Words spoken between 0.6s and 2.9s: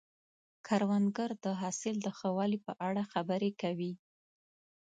کروندګر د حاصل د ښه والي په